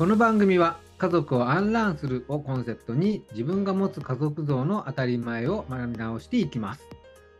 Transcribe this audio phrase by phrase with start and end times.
[0.00, 6.88] この番組は家族をアンランするをコンセプトに自分が持つ家族像の当たり前を学び直していきます。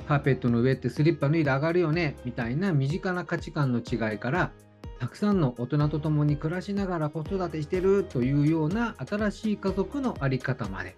[0.07, 4.53] カーペットの上ってスリッパ脱いで上がるよねみたいな身近な価値観の違いから
[4.99, 10.97] たくさんの大人と共に暮らしながら子育てしてるというような新しい家族の在り方まで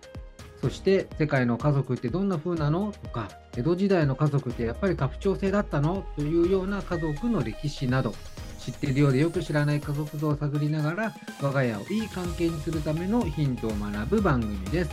[0.63, 2.93] そして世界の家族ってどんな風なの？
[3.03, 6.05] とか江戸時代の家族ってやっぱり家父長制だったの？
[6.17, 8.15] というような家族の歴史など
[8.61, 14.91] 知っているようでよく知らない家族像を探りながら我が家をいい関係にするためのヒントを学ぶ番組です。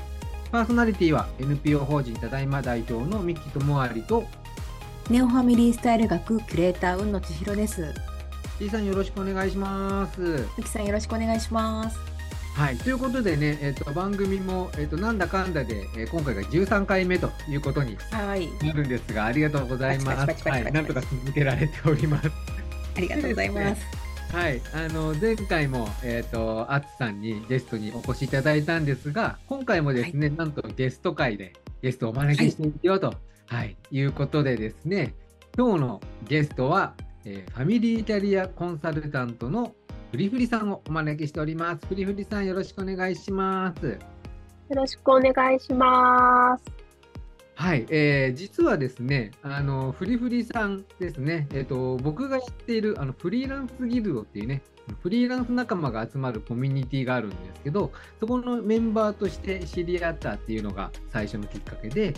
[0.52, 4.24] パーソナリティは NPO 法人ただいま代表の三木智有と
[5.08, 7.94] ネオファミリースタイル学キュレーター雲野千尋です。
[8.58, 10.48] T さんよろしくお願いします。
[10.58, 12.19] 三木さんよろしくお願いします。
[12.56, 20.50] はい、ということでね、えーと、番組も、えーと、なんだかんだで、えー、今回が13回目ということになるんですが、はい、ありがとうございます。
[20.50, 22.30] はい、なんとか続けられております。
[22.98, 24.10] ありがとうございます。
[24.34, 35.16] はい、あの前回もえっ、ー、とあつさんにゲストにお越しいただいたんですが、今回もですね、はい、なんとゲスト会でゲストをお招きしていくよと、はい、はい、いうことでですね、
[35.58, 36.94] 今日のゲストは、
[37.26, 39.74] えー、ファミリーキャリアコンサルタントの
[40.12, 41.86] フリフリさんをお招きしております。
[41.86, 43.86] フリフリさんよろしくお願いします。
[43.86, 43.98] よ
[44.70, 46.64] ろしくお願いします。
[47.54, 54.64] はい、えー、実はですね、あのフリフリさんですね、えーと、僕がやっているあのフリーランスギルドっていうね、
[55.04, 62.16] フリーランス仲間が集まるコミュニティがあるんですけど、そこのメンバーとして知り合ったっていうのが最初のきっかけで、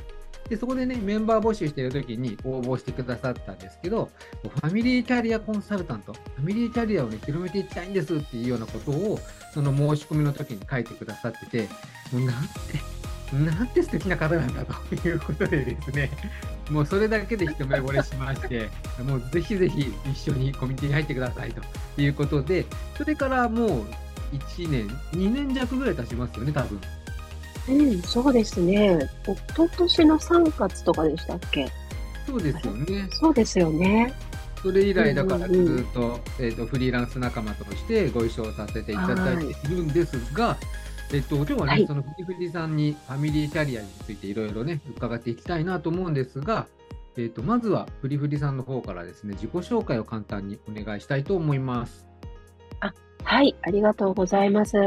[0.51, 4.11] でそこでね、メンバー募集してるときに応募してくださったんですけど、
[4.43, 9.17] ファミリーキャリアコンサルタント、ファミリーキャリアをね、広めていきたいんですっていうようなことを、
[9.53, 11.69] その申し込みの時に書いてくださってて、
[12.11, 16.11] もうなんて、なんて素敵な方なんだということでですね、
[16.69, 18.69] もうそれだけで一目惚れしまして、
[19.05, 21.61] もうぜひぜひ一緒にコミュニティに入ってくださいと
[22.01, 22.65] いうことで、
[22.97, 23.85] それからもう
[24.33, 26.81] 1年、2年弱ぐらい経ちますよね、多分。
[27.71, 29.09] うん、そうですね。
[29.23, 31.67] 一昨年の3月とかでしたっけ？
[32.27, 33.07] そうですよね。
[33.11, 34.13] そうですよね。
[34.61, 40.55] それ以来だからずっと,、えーと、フリーランス仲間としてご一緒させていただいているんですが、
[41.11, 46.67] えっと、今日はね、はい、その藤藤さんにファミリーキャリアについていろいろね、伺っていきたいなと思うんですが、
[47.17, 52.05] えっと、まずはフリフリさんの方からですね、自己紹介を簡単にお願いしたいと思います。
[52.81, 52.93] あ
[53.23, 54.77] はい、ありがとうございます。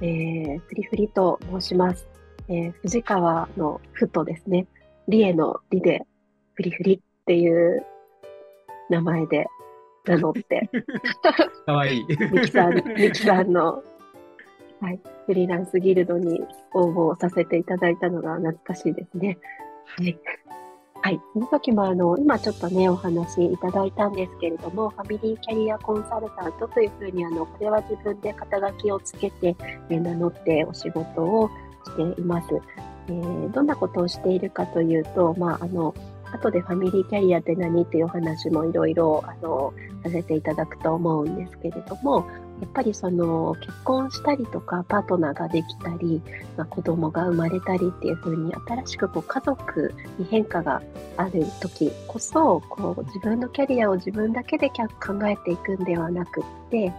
[0.00, 2.06] えー、フリフリと申します。
[2.48, 4.66] えー、藤川のふとですね、
[5.08, 6.06] リエのリで
[6.54, 7.84] フリフリっていう
[8.90, 9.46] 名前で
[10.06, 10.70] 名乗って。
[11.64, 12.06] かわいい。
[12.06, 13.82] ミキさん、 ミキさんの
[14.80, 16.40] はい、フリーランスギルドに
[16.74, 19.38] 応募させていただいたのが懐かしいですね。
[19.86, 20.18] はい。
[21.02, 21.20] はい。
[21.32, 29.56] その時も、あの、今ちょっとね、お話いただいたんですけれども、ファミリーキャリアコンサルタントというふうに、あの、これは自分で肩書きをつけて、
[29.88, 31.50] え名乗ってお仕事を
[31.84, 32.48] しています。
[33.08, 35.94] えー、どんなことをしているかというと、まあ、あの、
[36.32, 39.22] 後でファミリーキャリアって何っていうお話もいろいろ、
[40.02, 42.26] させていただくと思うんですけれども、
[42.60, 46.22] やっぱりその結婚したりとかパートナーができたり、
[46.56, 50.82] まあ、子供が生まれたりっていう風に新しくこう家族に変化が
[51.16, 54.84] ある時こそこう自分のキャリアを自分だけで考
[55.24, 56.92] えていくんではなくって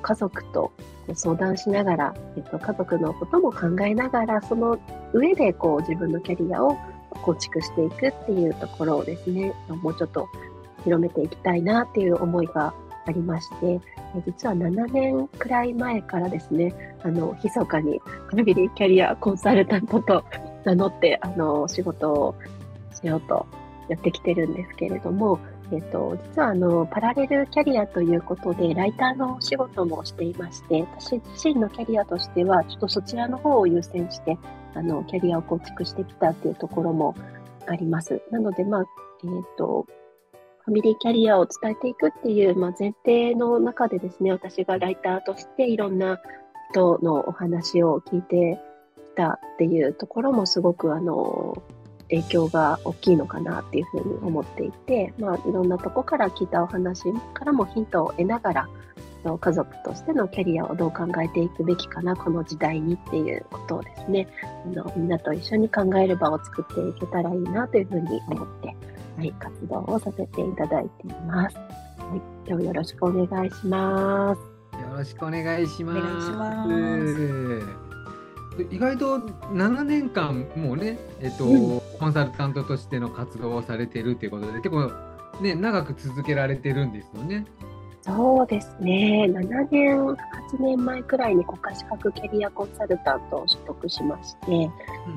[0.00, 0.72] 家族と
[1.14, 4.78] 相談しながら、えっと、家族のことも考えながらその
[5.12, 6.78] 上でこう自分のキャリアを
[7.10, 10.28] 構築していくっていうところをですねもうちょっと
[10.84, 12.74] 広めていきたいなっていう思いが
[13.06, 13.80] ありまして、
[14.26, 20.24] 実は7年くらい前からですね、あの、密かにファミリーキャリアコンサルタントと
[20.64, 22.34] 名乗って、あの、仕事を
[22.92, 23.46] しようと
[23.88, 25.38] やってきてるんですけれども、
[25.72, 34.36] えっと、実はあの、パラレルキャリアということで、ライターのお仕事もしていまして、私自身のキャリアとしては、ちょっとそちらの方を優先して、
[34.74, 37.14] あの、キャリアを構築してきたっていうところも
[37.66, 38.20] あります。
[38.30, 38.84] なので、まあ、
[39.24, 39.86] えっ、と、
[40.64, 46.20] ファミリーキャリアを伝えていくっていう、まあ、前提の中でですね、私がライターとしていろんな
[46.70, 48.60] 人のお話を聞いて
[48.96, 51.62] きたっていうところもすごくあの
[52.08, 58.68] 影響が大きいのかなっていうふうに思っていて、まあ、いろんなとこから聞いたお話からもヒントを得ながら
[59.40, 64.28] 家族としてのキャリアをどう考えていくべきかなこの時代にっていうことをですね
[64.66, 68.76] あのみんなと一緒に考える場を作っていけたらいいなというふうに思って
[69.16, 71.56] はい、活動をさせていただいています。
[71.56, 71.62] は
[72.16, 74.40] い、今日よろしくお願いします。
[74.78, 77.82] よろしくお願いします。
[78.70, 84.90] 意外と7年間もうね、えっと、うん、コンサルタントとしての活動をされてるということで、結構
[85.40, 87.46] ね、長く続けられてるんですよね。
[88.02, 89.26] そうですね。
[89.28, 90.16] 7年、8
[90.52, 94.70] 1年前くらいに国家資格キャリアコンサルタントを取得しまして、うん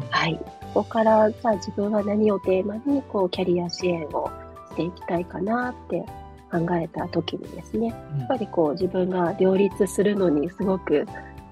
[0.10, 0.40] はい。
[0.74, 4.30] ここから、じゃあ自分は何をテーマに、こう、キャリア支援を
[4.72, 6.06] していきたいかなって
[6.52, 11.06] 考えた時にですね、やっぱりこう、自分が両立するのにすごく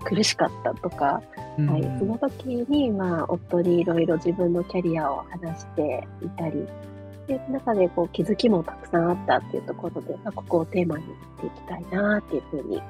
[0.06, 1.22] 苦しかったとか、
[1.58, 6.66] うんはい、その時に、まあ、夫にいろいろ自分のキャリアを話していたり、
[7.28, 11.10] で、中でこう気づきもたくさんあったっていうところで、まあ、ここをテーマにし
[11.42, 12.82] ていきたいなっていうふうに、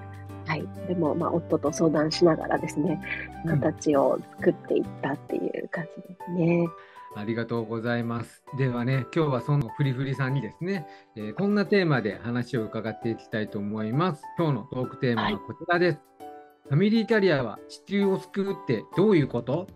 [0.46, 0.68] はい。
[0.88, 3.02] でも、まあ、夫と相談しながらですね、
[3.48, 6.68] 形を作っていったっていう感じですね。
[7.16, 8.44] ありがとうございます。
[8.58, 14.24] ではね、今日はそのフリフリさんにですね、えーこんなテーマで話を伺っていきたいと思います。
[14.38, 16.00] 今日のトークテーマはこちらです。
[16.70, 19.68] ファミリーキャリアは地球を救うってどういうこと？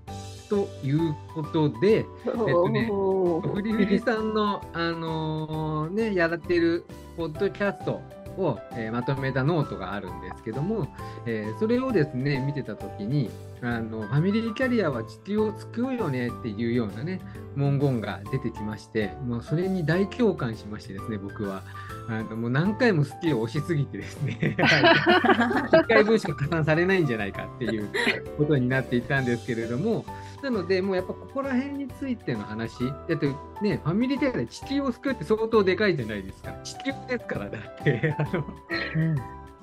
[0.49, 3.53] ということで、とねおー。
[3.53, 6.85] フリフリさんの、あのーね、やっている
[7.15, 8.01] ポッドキャスト
[8.37, 10.87] を、えーまとめたノートがあるんですけども、
[11.25, 13.29] えーそれをですね、見てたときに、
[13.61, 17.21] あの、ファミリーキャリアは地球を救うよねっていうようなね、
[17.55, 21.63] 文言が出てきまして、もうそれに大共感しましてですね、僕は。
[22.09, 27.89] あのもう何回も好きを押しすぎてですね、 1回分しか加算されないんじゃないかっていう
[28.37, 30.05] ことになっていたんですけれども、
[30.41, 33.27] なので、もうやっぱここら辺についての話、だって
[33.61, 36.53] ね、ファミリーキャリアで地球を救うって相当でかいじゃないですか。
[36.63, 38.15] 地球ですから、だって。
[38.17, 38.45] あの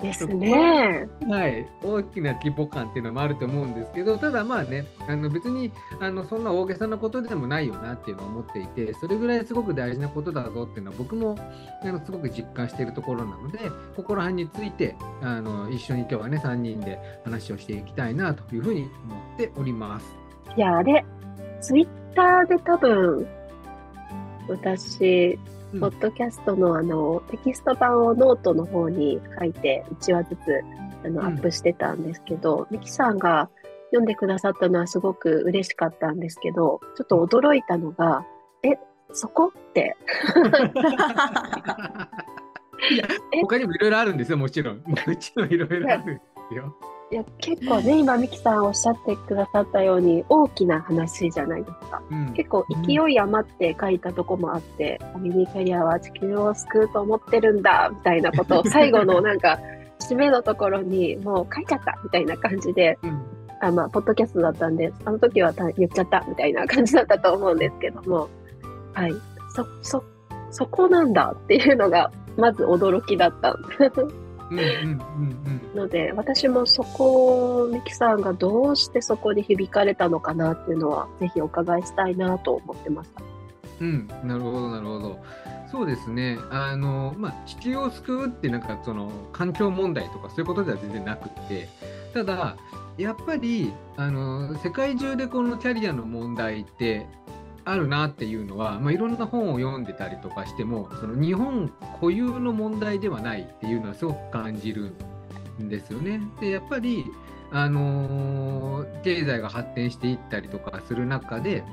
[0.01, 1.07] ですね。
[1.27, 11.35] はい、大きな規模感っていうのもあると思うんですけど、ただまあね、あの別にあのそんな大げさなことでもないよなっていうのを思っていて、それぐらいすごく大事なことだぞっていうのは僕も
[11.81, 13.59] あのすごく実感しているところなので、
[13.95, 18.89] ここら辺についてあの一緒に今日はね、3人で話をしていきたいなというふうに思
[19.35, 20.05] っております。
[20.57, 21.05] いや、あれ、
[21.61, 23.27] ツイッターで多分、
[24.47, 25.39] 私、
[25.75, 25.79] うん。
[25.81, 30.63] ポッドキャストのあの、テキスト版をノートの方に書いて、1話ずつ
[31.05, 31.27] あの、うん。
[31.27, 33.49] アップしてたんですけど、ミキさんが
[33.89, 38.25] 読んでくださったのはすごく嬉しかったんですけど、ちょっと驚いたのが、
[38.63, 38.77] え、
[39.13, 39.95] そこって、
[43.41, 44.83] 他にもいろいろあるんですよ、もちろん。
[44.85, 46.75] もちろんいろいろあるんですよ。
[47.11, 52.01] いや、結構ね、今ミキさんおっしゃってくださったように、大きな話じゃないですか。
[52.11, 59.59] うん結構勢い余って書いたとこもあって、ファミリーキャリアは地球を救うと思ってるんだ、みたいなことを最後のなんか、
[60.01, 63.21] 締めのところにもう書いちゃったみたいな感じで、うん
[63.61, 68.29] あまあ、ポッドキャストだったんで、あの時はた言っちゃったみたいな感じだったと思うんですけども、
[68.93, 69.13] はい。
[69.55, 70.03] そ、そ、
[70.51, 73.55] そこなんだっていうのが、まず驚きだった
[75.75, 83.23] ので、私もそこを、ミキさんがどうしてそこに響かれたのかなっていうのは、ぜひお伺いしたいなと思ってました。
[83.81, 85.19] うん、なるほど、なるほど。
[85.71, 86.37] そうですね。
[86.51, 91.67] あの、まあ、地球を救うって、なんか、その、環境問題とか、そういうことでは全然なくって、
[92.13, 92.55] ただ、
[92.97, 97.07] やっぱり、あの、世界中でこのキャリアの問題って、
[97.65, 101.69] あるなっていうのは、まあ、いろんな本を読んでたりとかしても、その日本
[101.99, 104.93] 固有の問題ではないっていうのはすごく感じる
[105.61, 106.21] んですよね。
[106.39, 107.05] で、やっぱり、
[107.51, 111.63] あの経済が発展していったりとかする中で、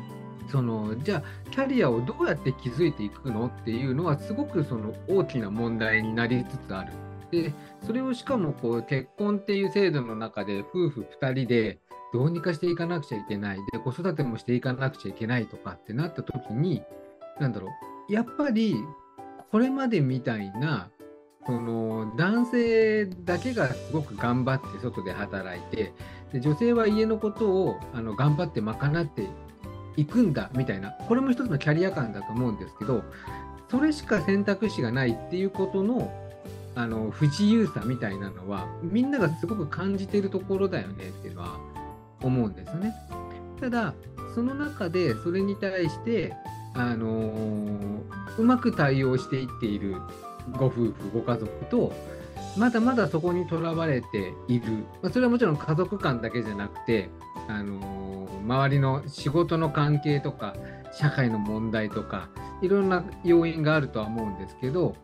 [0.51, 6.93] そのじゃあキャリアをどうやって築いていくのっていうのはすごくその大きな問題になりつつある。
[7.31, 7.53] で
[7.87, 11.79] それをしかもこう結婚っていう制度の中で夫婦2人で
[12.13, 13.59] どうにかしていかなくちゃいけない。
[13.73, 16.83] で子育てもしていかなくちゃいけないとかってなった時に
[17.41, 17.69] なんだろ
[18.09, 18.13] う。
[18.13, 18.77] やっぱり
[19.51, 20.91] これまでみたいな
[21.47, 25.93] その男性だけがすごく頑張って外で働いて
[26.33, 29.29] で女性は家のことをあの頑張って賄って
[29.97, 33.03] 行くんだみたいなこれも一つのキャリア感だと思うんですけど
[33.71, 36.13] それしか選択肢がないっていうことの
[36.75, 41.59] あの不自由さみたいなのはみんながすごく感じてるところだよねっていうのは
[42.23, 42.95] 思うんですね。
[43.61, 43.95] ただ
[44.35, 46.35] その中でそれに対して
[46.75, 48.01] あの
[48.39, 49.97] うまく対応していっている
[50.57, 51.93] ご夫婦ご家族と
[52.57, 57.09] まだまだそこにとらわれている、まあ、それはもちろん家族間だけじゃなくて
[57.49, 60.55] あの周りの仕事の関係とか
[60.93, 62.29] 社会の問題とか
[62.61, 64.97] いろんな要因があるとは思うんですけど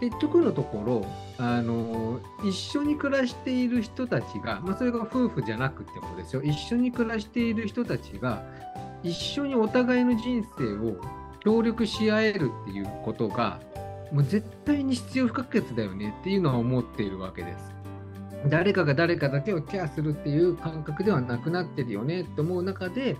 [0.00, 1.06] 結局のところ
[1.38, 8.44] あの一緒に暮らしている人たちが、まあ、それが夫婦じゃなくてもですよ一緒に暮らしている人たちが
[9.02, 10.96] 一緒にお互いの人生を
[11.40, 13.60] 協力し合えるっていうことが
[14.12, 17.74] もう絶対に必要不可欠だよねっていうのは思っているわけです。
[18.48, 23.16] 誰かが誰かだけをケアするっていう感覚ではなくなってるよねって思う中で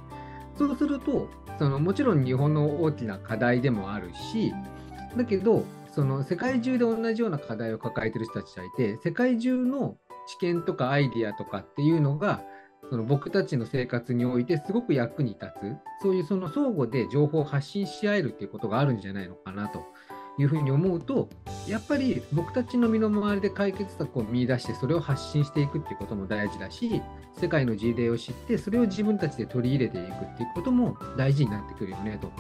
[0.57, 1.29] そうすると
[1.59, 4.53] そのもちろん日本の大きな課題でもあるし
[5.17, 5.65] だけど
[5.95, 9.97] その世界中で同じような課題を抱えてる人たちがいて世界中の
[10.27, 12.43] 知見とかアイディアとかっていうのが
[12.91, 19.85] その僕たちの生活においてすごく役に立つそういうその相互で情報を発信し合えるっていうことがあるんじゃないのかなと
[20.37, 21.29] いうふうに思うと
[21.69, 27.01] やっぱり僕たちの身の回りで解決策を見出してそれを発信していくっていうことも大事だし
[27.39, 32.31] 世界の事例を知ってそれを自分たちで取り入れていくっていうことも大事になってくるよねと。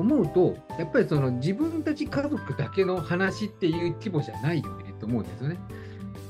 [0.00, 5.58] 思うとやっぱりその自分たち家族だけの話っていう規模じゃないよねと思うんですよね。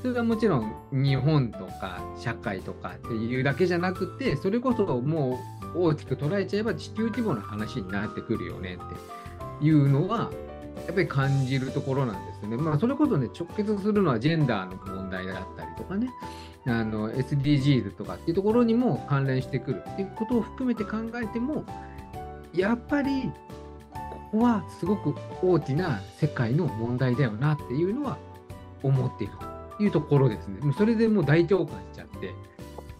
[0.01, 5.39] それはもちろん日本とか社会とかっていうだけじゃなくてそれこそも
[5.75, 10.31] う大きく捉えちゃえば地球規模の話になってくるよねっていうのは
[10.87, 12.57] やっぱり感じるところなんですね。
[12.57, 16.09] まあ、それこそね直結するのはジェンダーの問題だったりとかね
[16.65, 21.63] あの SDGs とかっていうところにも関連してくるっていうことを含めて考えても
[22.53, 23.31] やっぱり
[24.31, 28.17] ここはすごく大きな世界の問題だよなっていうのは
[28.81, 29.33] 思っている
[29.77, 30.59] というところですね。
[30.61, 32.33] もうそれでもう大共感しちゃって。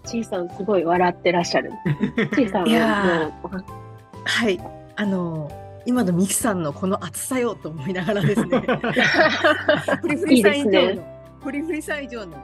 [0.03, 1.71] ちいさんすごい笑ってらっしゃる。
[2.35, 3.63] ちいさんはもう？
[4.25, 4.59] はい。
[4.97, 5.50] あの、
[5.85, 8.59] 今のミキさんのこの熱さよと思いながらですね。
[10.01, 11.03] フリフリさん以上の。
[11.41, 12.35] フリフリさん以上の。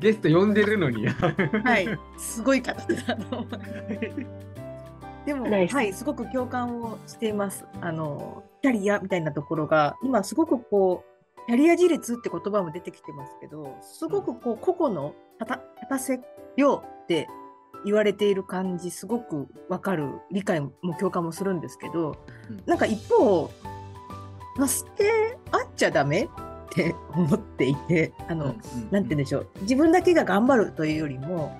[0.00, 1.06] ゲスト呼んでるのに。
[1.08, 1.88] はい。
[2.18, 3.46] すごい方だと。
[5.26, 7.64] でも、はい、すごく共感をしています。
[7.80, 16.20] あの、キャリアみたいなところが、今すごくこう、キャリア自立って言葉も出てきてますけど、すごくこう個々の立たせ
[16.56, 17.26] ようって
[17.84, 22.16] 言われている感じ、すごくわかる、理解も共感もするんですけど、
[22.50, 23.50] うん、なんか一方、
[24.56, 26.28] まあ、捨てあっちゃダメっ
[26.70, 31.54] て思っていて、あの、うんうん、なんて言うんでしょう、自分だけが頑張るというよりも、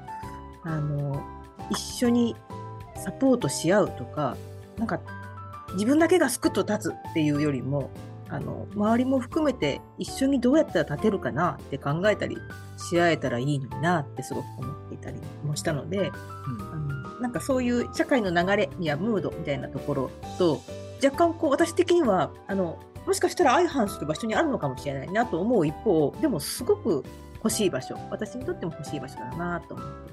[0.62, 1.23] あの、
[1.71, 2.37] 一緒に
[2.97, 4.37] サポートし合うとか、
[4.77, 5.01] なんか
[5.75, 7.91] 自分だけがすくっと立つっていうよりも、
[8.29, 12.37] あの周りも含めて一緒にどうやったら立てるかなって考えたり
[12.77, 20.63] し合えたらいいのになってすごく思っていたりもしたので、うん、あのなんかそういう社会の流れやムードみたいなところと
[21.05, 27.05] 若干こう私的にはあのもしかしたら相反する場所にあるのかもしれないなと思う一方でもすごく
[27.37, 30.13] 欲しい場所私にとっても欲しい場所だなと思って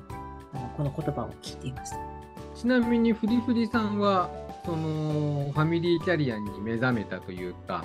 [0.54, 2.21] あのこの言葉を聞いていました
[2.55, 4.29] ちなみにフリフリさんは
[4.65, 7.84] そのファミリーキャリアに目覚めたというか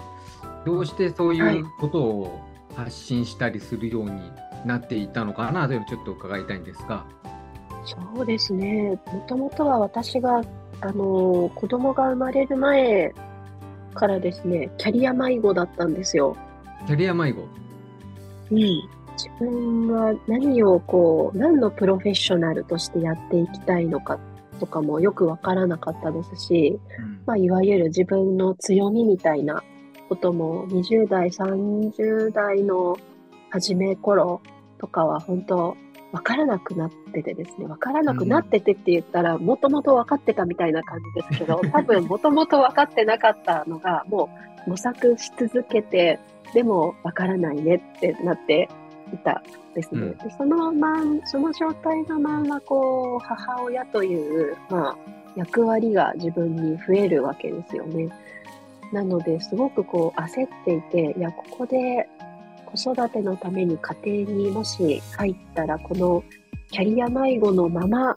[0.64, 2.40] どうしてそういうことを
[2.74, 4.10] 発信したりするように
[4.66, 7.06] なっていたのかなというのをちょっと伺いたいんですが。
[7.84, 8.98] そうですね。
[9.06, 10.42] もともとは私が、
[10.80, 13.14] あの、子供が生まれる前
[13.94, 16.36] からですね、キャリア迷子だったんですよ。
[16.86, 17.42] キャリア迷子？
[18.50, 18.58] うん。
[18.58, 24.18] 自分は何をこう、何のプロフェッショナルとしてやっていきたいのか
[24.56, 29.62] とかもよくわからなかったですし、うん、まあ、いわゆる自分の強みみたいな
[30.08, 32.96] ことも20代、30代の
[33.50, 34.40] 初め頃
[34.78, 35.76] とかは本当
[36.12, 44.30] わからなくなっててですね、わからなくなっててって言ったら、もともと分かってたみたいな感じですけど、多分もともと分かってなかったのが、も
[44.66, 46.18] う模索し続けて、
[46.54, 48.68] でもわからないねってなって
[49.12, 49.42] いた
[49.76, 50.00] ですね。
[50.00, 54.96] うん、でそのまん、その状態のまんま、こう、母親という、まあ、
[55.36, 58.08] 役割が自分に増えるわけですよね。
[58.92, 62.08] なのですごくこう焦っていて、いや、ここで
[62.64, 66.24] 子育てのために家庭にもし入ったら、この
[66.70, 68.16] キャリア迷子のまま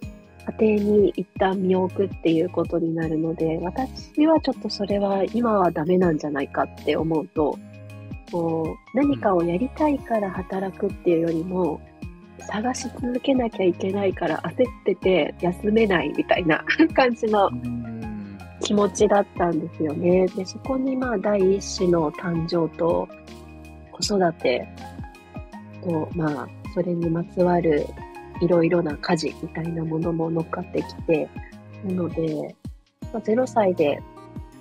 [0.59, 7.57] 家庭に一旦見送っていうことになるので、私はちょっとそれは今はダメなんじゃないかって思うと、
[8.31, 11.81] こう何かをやりたいから働くっていうよりも、
[12.39, 14.55] 探し続けなきゃいけないから焦っ
[14.85, 16.63] てて休めないみたいな
[16.95, 17.49] 感じの
[18.61, 20.25] 気持ちだったんですよね。
[20.27, 23.07] で、そこにまあ第一子の誕生と
[23.91, 24.67] 子育て
[25.83, 27.85] と、まあ、それにまつわる
[28.41, 31.29] いろいろな家事みたいなものも乗っかってきて、
[31.85, 32.55] なので、
[33.13, 34.01] まあ、0歳で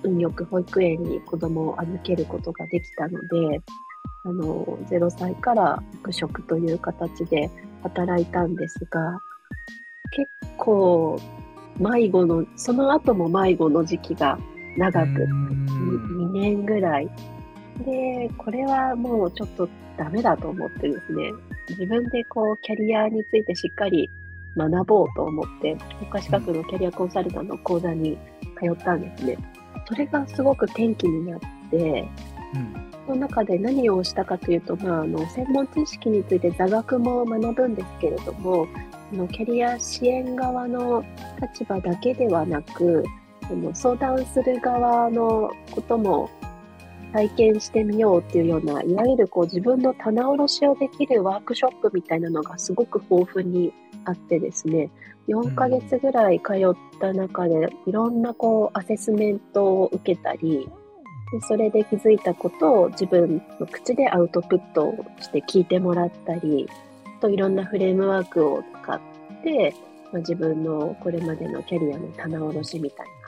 [0.03, 3.61] 運よく保育園に子供を預けることができたので、
[4.25, 7.49] あの、0歳から復職という形で
[7.83, 9.19] 働いたんですが、
[10.11, 11.19] 結構
[11.79, 14.37] 迷子の、その後も迷子の時期が
[14.77, 17.09] 長く、2年ぐらい。
[17.85, 21.31] で、これはもうちょっとダメだと思ってですね、
[21.69, 24.09] 自分でこう、キャリアについてしっかり
[24.57, 28.17] 学ぼうと思って、国家資格のキャリアコンサルタントの講座に
[28.59, 29.37] 通ったんですね。
[29.87, 31.39] それがすごく転機になっ
[31.71, 32.07] て、
[32.55, 38.67] うん、その中で何をしたかというと、まあ、あの専門知識について座学も学ぶんですけれども、
[39.11, 41.03] のキャリア支援側の
[41.41, 43.03] 立場だけではなく、
[43.43, 46.29] あの相談する側のことも
[47.13, 53.73] 体験してみようっていうような、いわゆるこう自分の棚卸しをできるワークショップみたいなのがすごく豊富に
[54.05, 54.91] あってですね、
[55.29, 60.67] 4ヶ月ぐらい通った中で、いろんなこうアセスメントを受けたり、
[61.31, 66.67] でそれで気づいたことを自分の口でアウトプットして聞いてもらったり、
[67.21, 68.99] といろんなフレームワークを使っ
[69.43, 69.75] て、
[70.11, 73.19] まあ、自分のこれまでのキャリアの棚卸しみたいな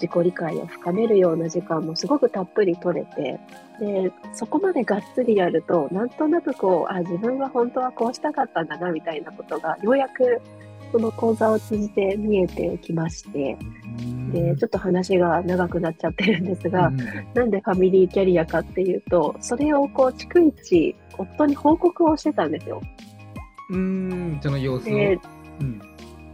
[0.00, 3.38] 自己理解を深めるような時間もすごくたっぷり取れて、
[3.78, 10.40] で、そこまでがっつりやると、なんとなくこう、あ、自分は本当はこうしたかったんだな、みたいなことが、ようやく
[10.92, 13.56] その講座を通じて見えてきまして、
[14.32, 16.96] で、ちょっと話が長くなっちゃってるんですが、うん、
[17.34, 22.80] なんでファミリーキャリアかっていうと、それをこう、逐一、夫に報告をしてたんですよ。
[23.70, 24.96] うん、その様子を。
[25.60, 25.80] うん、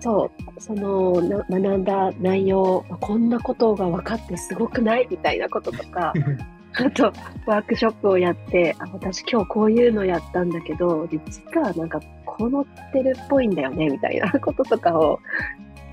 [0.00, 1.12] そう、その
[1.50, 6.12] 学んだ内容、こんなことが分かってすごくないみたいなこととか、
[6.78, 7.12] あと、
[7.46, 12.00] ワークショップをやって、あ私今日こういうのやったんだけど、実はなんか
[12.36, 15.18] こう乗ってるっぽいんだよね、みたいな こととかを、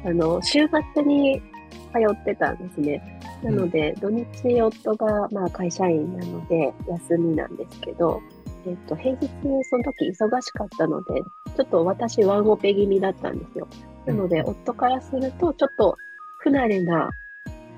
[0.05, 0.59] あの、週
[0.93, 1.41] 末に
[1.93, 3.19] 通ってたんですね。
[3.43, 8.21] なので、土日夫が、まあ、会社員なので休みなんですけど、
[8.65, 9.29] えっと、平日
[9.63, 11.21] その時忙しかったので、
[11.55, 13.67] ちょっと私ワンオペ気味だったんですよ。
[14.05, 15.95] なので、夫からすると、ちょっと
[16.39, 17.09] 不慣れな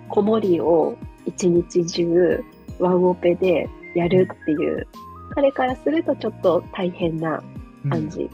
[0.10, 0.95] 子守を
[1.25, 2.43] 一日中
[2.79, 4.88] ワンオペでやるっていう、
[5.34, 7.43] 彼からするとちょっと大変な
[7.89, 8.29] 感じ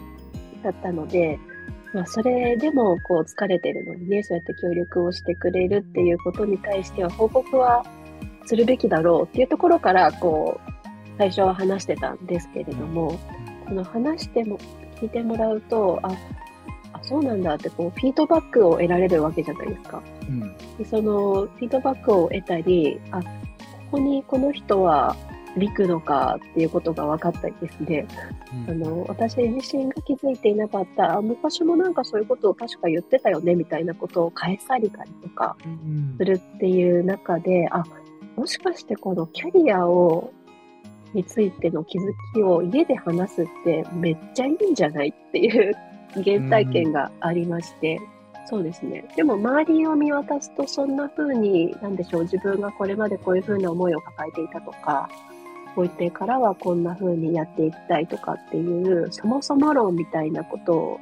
[0.61, 1.39] だったので、
[1.93, 7.85] うん、まあ、それでもこう疲れてるのにね、そうやって協力をしてくれるっていうことに対しては報告は
[8.45, 10.71] するべきだろうっていうところから、こう、
[11.17, 13.19] 最初は話してたんですけれども、
[13.67, 14.57] この話しても、
[15.01, 16.11] 聞いてもらうと、あ、
[16.93, 20.03] あそうなんだってこうフィードバックを得られるわけじゃないですか。
[20.27, 23.29] うん、でそのフィードバックを得たり、あこ
[23.93, 25.15] こにこの人は
[25.57, 28.07] ビくのかっていうことが分かったりですね、
[28.67, 35.57] うん、あの私自身が気づいていなかったあ昔もなんかそういうことを確か言ってたよねみたいなことを返されたりとか
[36.17, 37.83] するっていう中で、うん、あ
[38.35, 40.31] もしかしてこのキャリアを
[41.13, 45.73] についての気づきを家で話すってめっちゃいいんじゃないっていう
[46.13, 47.99] 原体験がありまして、
[48.45, 49.05] そうですね。
[49.15, 55.09] でも周りを見渡すとそんな風に、なんでしょう、自分がこれまでこういう風な思いを抱えていたとか、
[55.75, 60.99] こういってからはこんな風にやっていきたいとかっていう、そもそも論みたいなことを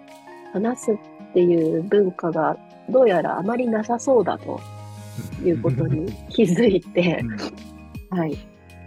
[0.53, 0.97] 話すっ
[1.33, 2.57] ていう文化が
[2.89, 4.59] どうやらあまりなさそうだと
[5.43, 7.23] いうことに気づいて、
[8.09, 8.37] はい。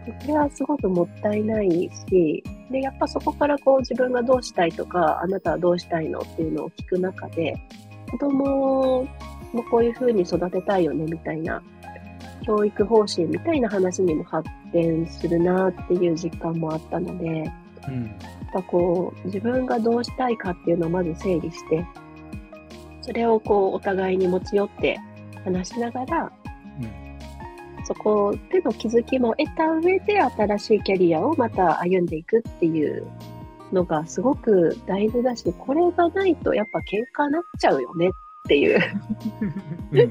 [0.05, 7.57] これはすごくもったいないし、で、やっぱそこからこう自分がどうしたいとか、あなたはどうしたいのっていうのを聞く中で、
[8.11, 9.05] 子供
[9.53, 11.63] もこういうふうに育てたいよねみたいな、
[12.43, 17.49] 教育方針みたいな話にも発展するなっていう実感もあったので、うん、やっ
[18.53, 21.85] ぱこう、自分がどうしたいかっていうのをまず整理して、
[23.01, 24.99] それをこう、お互いに持ち寄って
[25.45, 26.33] 話しながら、
[27.85, 33.07] そこでの気づきも得た上で新しいキャリアをまた歩んでいくっていう
[33.73, 38.11] のがすごく大事だし、これがないとやっぱ喧嘩になっちゃうよねっ
[38.49, 38.81] ていう。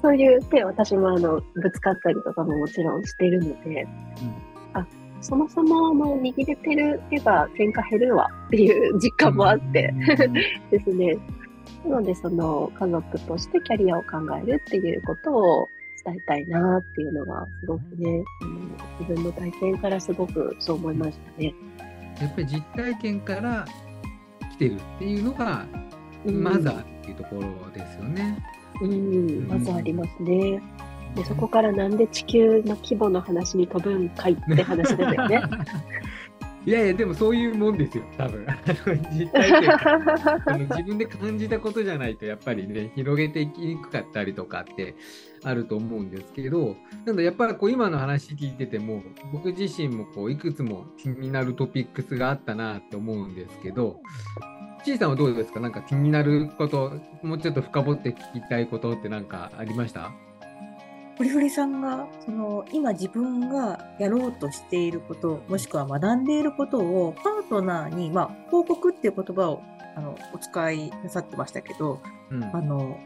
[0.00, 3.88] そういう、で、私もあの、ぶつかったりとかももちろんしてるので、うん、
[4.80, 4.86] あ、
[5.20, 9.92] そもそもの握れてる手が喧嘩減るわっていう実感もあって。
[10.70, 11.16] ですね。
[11.84, 15.68] なので、その家族としてキャリアを考えるっていうことを
[16.04, 18.50] 伝えたいなっていうのがすごくね、あの
[19.00, 21.54] 自分の体験からすごくそう思いましたね。
[22.20, 23.64] やっぱり実体験から
[24.52, 25.66] 来てるっていうのが、
[26.24, 28.38] まずあるっていうところですよね。
[28.80, 28.96] うん、う
[29.44, 30.62] ん、まずありますね。
[31.14, 35.42] でそこからなんで地球の規模の話に飛ぶんかいって話ですよね。
[36.66, 38.46] いやいや、でもそういうもんですよ、多分。
[39.16, 44.94] 実体験の自分で感じたことじゃないと、やっぱりね、 広げていきにくかったりとかって
[45.44, 46.76] あると思うんですけど、
[47.06, 49.02] なんだやっぱりこう今の話聞いてても、
[49.32, 54.00] 僕自身もこういくつも気になるトピックスがあったなって思うんですけど、
[54.84, 55.60] ちいさんはどうですか？
[55.60, 60.12] なんか気になること、もうちょっと深掘って聞きたいことって何かありました？
[61.16, 69.60] フリフリさんがその今自分がやろうとしていることもしくは学んでいることをパートナーに、まあ、報告っていう言葉を
[69.96, 73.00] あのお使いなさってましたけど、うん、あの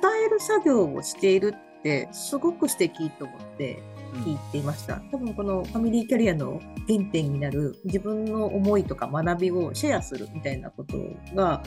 [0.00, 3.82] 伝える作業をしているってすごく素敵と思って
[4.24, 4.96] 聞いていました。
[5.12, 10.96] 多分このファミリーキャリアの原点になる自分の思いとか学びをシェアするみたいなこと
[11.34, 11.62] が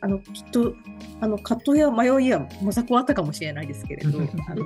[0.00, 0.74] あのきっと
[1.20, 4.64] あの葛藤や迷いや模索はあったかもしれないですけれど あの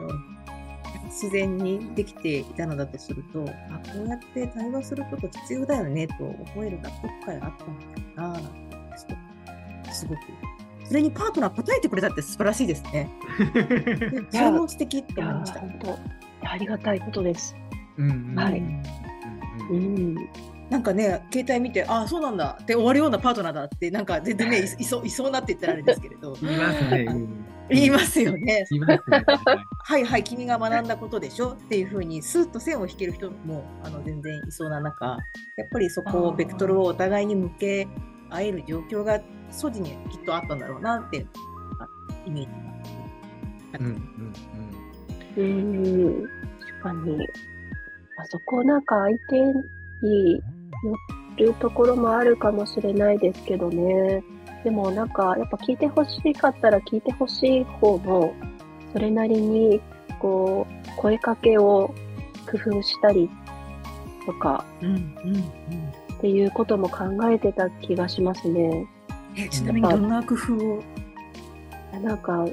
[1.07, 10.21] 自然にできていたのだとすると、あこうやって対話すること必要だよねと思える学校会があったんだなすごく。
[10.85, 13.11] それにパートナー答えてくれたって素晴らしいですね。
[14.31, 15.63] それも素敵って思いました。
[16.43, 17.57] ありがたいことです。
[17.99, 18.63] うん、はい。
[19.71, 20.15] うん、
[20.71, 26.37] なんかね、携帯見て、ああ、そうなんだって終わるようなパートナーだって、なんか全然ね、いそういそうなって言ったらあれですけれど。
[26.41, 27.07] 言 いますね。
[27.69, 28.67] 言いますよね。
[28.71, 29.25] 言いますね。
[29.85, 35.17] はいはい、君が学んだことでしょっていうふうに、スーッと線を引ける人もあの全然いそうな中、
[35.57, 37.89] やっぱりそこを、ベクトルをお互いに向け
[38.31, 39.21] 合える状況が、
[39.51, 41.27] 素地にきっとあったんだろうなって、
[42.27, 42.47] イメージ
[43.73, 43.79] が。
[43.81, 44.33] うんうんうん。
[45.37, 46.29] うん、
[46.83, 47.29] 確かに。
[48.19, 49.41] あそこなんか相手
[50.07, 50.41] によ
[51.37, 54.23] るところもあるかもしれないですけどね。
[54.65, 58.35] でもなんかやっぱ聞いてほしかったら聞いてほしい方も
[58.93, 59.81] それなりに
[60.19, 61.95] こう声かけを
[62.51, 63.31] 工夫したり
[64.25, 65.43] とか、うんうんうん、っ
[66.21, 68.87] ていうことも考えてた気がしますね。
[69.37, 70.83] えちなみにどんな工夫を？
[72.03, 72.45] なんか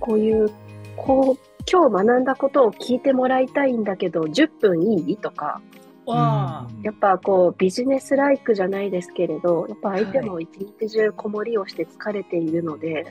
[0.00, 0.50] こういう
[0.96, 5.16] こう今日学んだことを聞いてもらいたいんだけど10分いい？
[5.16, 5.60] とか。
[6.06, 13.04] やっぱこうビジネスライクじゃないですけれどやっぱ相手も一日中子守りをして疲れているので、はい、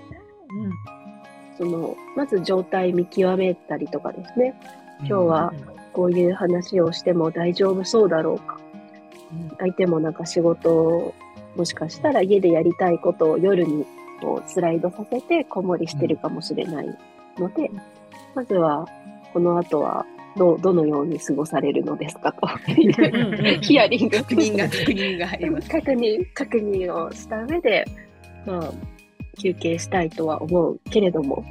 [1.57, 4.53] そのまず状態見極めたりとかですね。
[4.99, 5.53] 今日は
[5.91, 8.59] こういう話をしても大丈夫そうだろうか、
[9.31, 11.15] うん、相手もなんか仕事
[11.55, 13.87] もしかしたら家でやりたいことを夜に
[14.21, 16.95] こうスライドさせて子守りしてるかもしれない
[17.39, 17.71] ので、
[18.35, 18.87] まずは
[19.33, 22.47] この後はどどのように過ごされるのですかと。
[22.71, 24.17] いうヒアリング。
[24.17, 25.69] 確認が確認が入ります。
[25.69, 27.85] 確認確認をした上で、
[28.45, 28.71] まあ、
[29.37, 31.43] 休憩したいとは思うけれども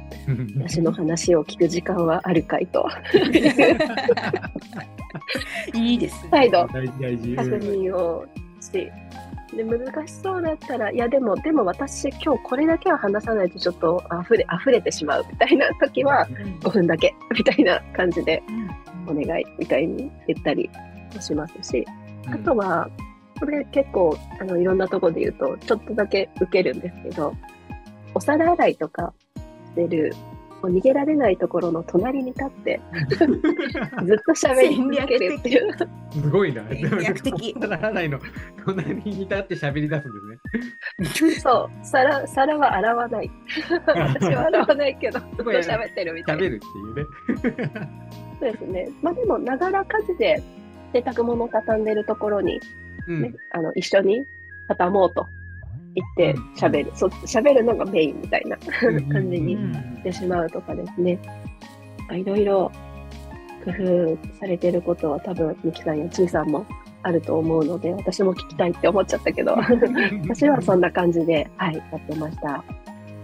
[0.57, 2.87] 私の話を聞く時間はあるかいと。
[5.73, 6.67] いいです、ね、再度。
[6.67, 8.25] 確認を
[8.59, 8.71] し
[9.55, 16.27] で難しそうだったらいやでもでも私今日これだけは話さないとちょっと溢れ溢れてしまうみたいな時は
[16.61, 18.41] 5分だけみたいな感じで
[19.07, 20.69] お願いみたいに言ったり
[21.13, 21.85] もしますし、
[22.27, 22.89] あとは
[23.39, 27.35] これ結構あのいろんなとこで言うとちょっとだけ受けるんですけど
[28.13, 29.13] お皿洗いとか
[29.75, 30.15] してる
[30.67, 33.27] 逃げられないところの隣に立って ずっ
[34.25, 35.71] と喋り続けるっていう。
[36.11, 36.63] すごいな。
[37.01, 37.53] 役的。
[37.59, 38.19] ならないの？
[38.65, 41.31] 隣に立って喋り出すんですね。
[41.39, 41.85] そう。
[41.85, 43.31] 皿、皿は洗わない。
[43.69, 46.43] 私は洗わないけど、 ずっと喋ってるみたいな。
[46.43, 47.71] 喋るっていうね。
[48.39, 48.89] そうですね。
[49.01, 50.41] まあでも、ながら家事で
[50.93, 52.59] 洗濯物を畳んでるところに、ね、
[53.07, 54.25] うん、あの一緒に
[54.67, 55.27] 畳もうと
[55.95, 59.55] 行って喋る、そ喋るのがメインみたいな感じに
[59.97, 61.19] してしまうとかですね。
[62.11, 62.71] いろいろ
[63.63, 66.65] 工夫されてることは多分、ミキさんやちいさんも
[67.03, 69.55] あると思うので、私も聞きたいって思っちゃったけど、
[70.27, 72.63] 私はそんな感じで、はい、やってました。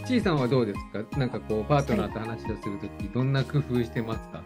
[0.05, 0.79] ちいさんはどうです
[1.11, 1.19] か？
[1.19, 4.41] なんかこう、パートナーと話をするとき、どんな工夫してますか？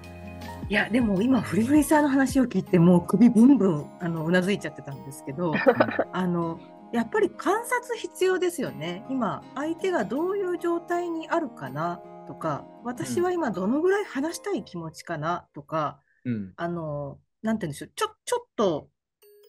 [0.69, 5.53] いやでも今フリフリさんの話を聞いてもう首ブンブンあのうなずいちゃってたんですけど
[6.13, 6.57] あの
[6.93, 9.03] やっぱり観察必要ですよね。
[9.09, 11.99] 今、相手がどういう状態にあるかな？
[12.27, 15.47] とか、私は今どのぐらい話したい気持ちかな？
[15.53, 18.87] とか、うん、あの、なんて言うんでしょう、ちょ、ちょっと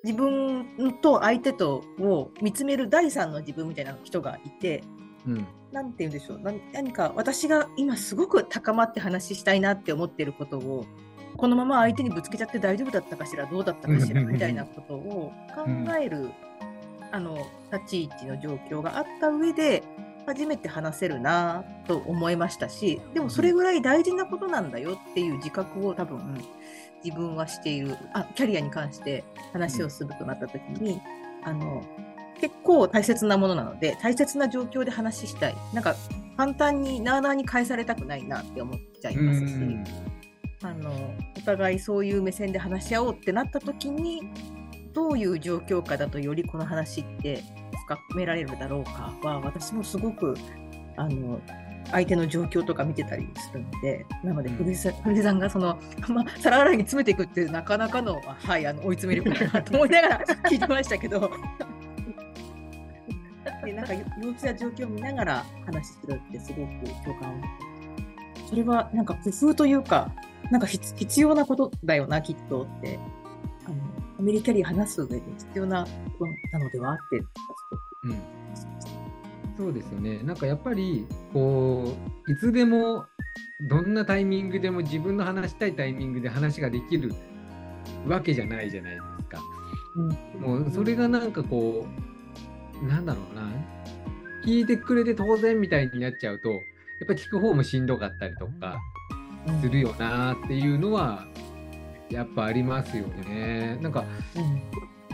[0.03, 4.83] 自分と相手とを見つめる第三の自分みたいな人がいて、
[5.27, 6.41] うん、なんて言うんでしょう。
[6.73, 10.87] 何か私が今すごく高まって話したいなって思ってることを
[11.37, 15.67] このまま相手にぶつけちゃって大丈夫だったかしらどうだったかしらみたいなことを考
[16.01, 16.31] える
[17.15, 19.85] あの立ち位置の状況があった上で
[20.27, 26.43] 初めて話せるなと思いましたしでもそれぐらい大事なことなんだよっていう自覚を多分
[27.05, 29.23] 自分はしているあキャリアに関して
[29.53, 31.01] 話をするとなった時に
[31.45, 31.85] あの
[32.41, 35.95] 結構大切なものなので大切な状況で話したいなんか
[36.37, 39.55] 簡単になあなあに返されたくないなって思っちゃいますし。
[40.63, 40.91] あの
[41.37, 44.23] お互いそういう目線で話し合おうってなった時に
[44.95, 47.43] どういう状況下だとよりこの話って
[47.87, 50.37] 深められるだろうかは私もすごく
[50.97, 51.41] あの
[51.91, 55.79] 相手の状況とか見てたりするのでなので古井さんがその、
[56.09, 61.31] まあ、皿洗いに詰めていくってなかなかの,、はい、あの追い詰めることだなと思いながら 聞いてましたけど。
[63.65, 67.43] でなんか様子や状況を見ながら話するってすごく共感を
[68.49, 70.11] それはなんか工夫というか
[70.51, 72.99] なんか必要なことだよなきっとって
[74.25, 75.85] メリカリー話す上で必要な
[76.19, 77.17] ことなのではって、
[78.05, 78.19] うん、
[79.57, 80.21] そうですよね。
[80.23, 81.95] なんかやっぱりこ
[82.27, 83.07] ういつでも
[83.69, 87.15] どんなタイミングでも自分の話したいタイミングで話ができる
[88.07, 89.41] わけじゃないじゃないですか。
[89.97, 91.87] うん、もうそれがなんかこ
[92.83, 93.45] うなんだろうな。
[94.45, 96.61] 聞いてくれて当然みたいになっちゃうとやっ
[97.07, 98.79] ぱ聞く方もしんどかったりとか
[99.63, 101.27] するよなっていうのは
[102.15, 103.79] やっぱありますよね。
[103.83, 104.05] なんか、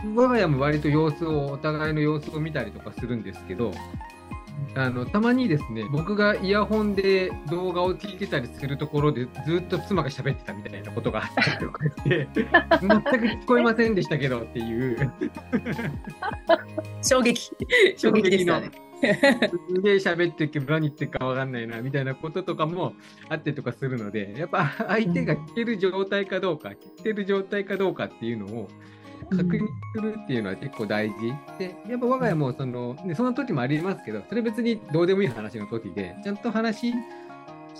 [0.03, 3.71] うん、我が家も割と様子をお互いの様子を見たりとかするんですけど
[4.75, 12.47] あのたまにですね僕がイヤホンで動画を聞いてたりするところでずっと妻が喋ってたみたいなことがあったりとかして全く
[12.81, 15.11] 聞こえませんでしたけどっていう
[17.01, 17.51] 衝撃
[17.97, 18.71] 衝撃でしたね。
[19.01, 22.93] すげえ喋ってるけど何言ってるか分かんないなみたいなこととかも
[23.29, 28.69] あってとかするのでやっぱ相手が聞ける状態かどうか、聞いてる状態かどうかっていうのを
[29.31, 31.15] 確認するっていうのは結構大事。
[31.57, 36.95] で、やっぱ我が家もその、ね、その時もありますけど、それ別にどうでもいい話の時で、ちゃんと話し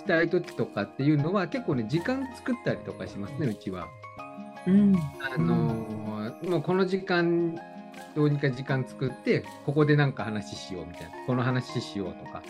[0.06, 3.88] たい時とかっていうのは結構ね、時間作ったりとかしますね、うちは。
[4.66, 5.54] うん、あの
[6.48, 7.58] もうこの時間、
[8.14, 12.42] どうにか時間作って、ここでなんか話しようみたいな、この話しようとか、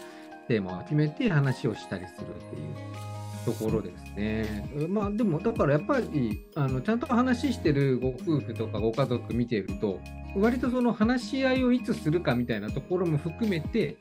[0.48, 3.21] テーマを決めて話をしたりするっていう。
[3.44, 4.88] ところですね。
[4.88, 10.00] まあでもだからやっぱりあのちゃんと話してるご夫婦とかご家族見てると
[10.36, 13.96] 割とその話し合いをいつするかみたいなところも含めて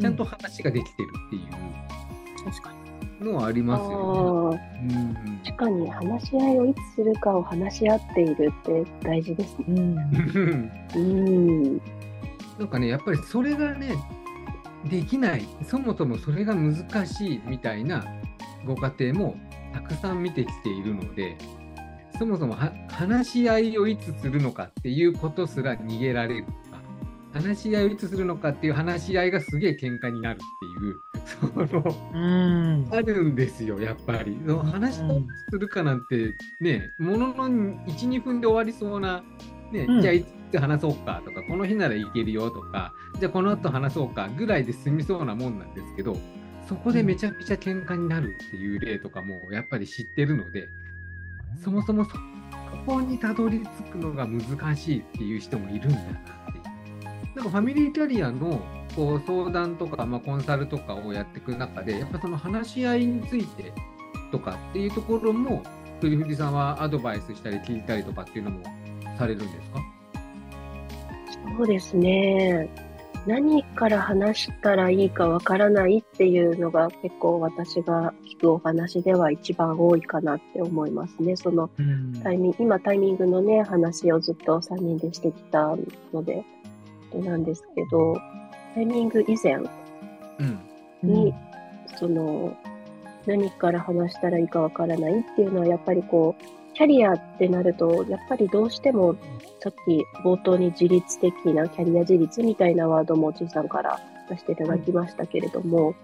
[0.00, 1.38] ちゃんと話ができてるってい
[3.20, 4.60] うのはありますよね。
[4.90, 4.92] う
[5.32, 9.66] ん、確かに話し合いをいつするかを話し合っているって大事ですね。
[9.66, 11.76] うん、うん、
[12.58, 13.96] なんかねやっぱりそれがね
[14.88, 15.46] できない。
[15.64, 18.04] そもそもそれが難しいみたいな
[18.68, 19.36] ご家庭も
[19.72, 21.36] たくさん見てきているので
[22.18, 22.56] そもそも
[22.88, 26.44] 話し合いをいつするのかっていうことすら逃げられる。
[26.44, 26.82] とか
[27.32, 32.88] 話し合いをいつするのかっていう話し合いがすげえ喧嘩になるっていう そのうん。
[32.90, 34.36] あるんですよやっぱり。
[34.44, 37.48] その話し合いするかなんてねものの
[37.86, 39.22] 12分で終わりそうな
[39.72, 46.16] ね、うん、じゃあいつ話そうかとかこの日ならいけるよとかじゃあこの後話そうかぐらいで済みそうなもんなんですけど
[46.68, 50.68] そこでめちゃくちゃ喧嘩になるっていう例とかもやっぱり知ってるので、
[51.64, 52.10] そもそもそ
[52.86, 57.36] こにたどり着くのが難しいっていう人もいるんだなっていう。
[57.36, 58.60] なんかファミリーキャリアの
[58.94, 63.72] こう相談とか、まあ、コンサルとかをやっていく中で、やっぱその話し合いについて
[64.30, 65.62] とかっていうところも、
[66.00, 68.62] ふりふりさんはアドバイスしたり聞いたりとかっていうのも
[69.16, 69.80] されるんですか？
[71.56, 72.68] そうですね。
[73.26, 81.36] 何から話したらいいかわからないっていうのが結構私が聞くお話では一番多いかなって思いますね。
[81.36, 81.68] その
[82.22, 85.76] タイミング、今タイミングのね、話をずっと3人でしてきた
[86.12, 86.44] ので、
[87.14, 88.16] なんですけど、
[88.74, 89.58] タイミング以前
[91.02, 91.34] に、うん、
[91.96, 92.56] その、
[93.26, 99.16] 何から話したらいいかわからないっていうのはやっぱりこう、キャリアってなると、やっぱりどうしても、
[99.60, 105.94] さっき冒頭に自律的なキャリア自立みたいなワードもおじいさんから出していただきましたけれども、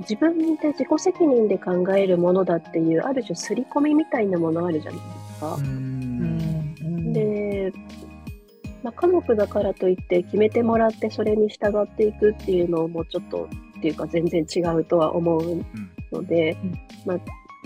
[0.00, 5.58] 自分で自己責任で考えるものだっていう、ある種刷り込みみたいなものあるじゃないですか。
[7.12, 7.72] で、
[8.82, 15.64] まあ、家族だからといって決めてもらってそれに従っていくっていうのもちょっとっていうか全然違うとは思う
[16.12, 16.56] ので、
[17.04, 17.18] まあ、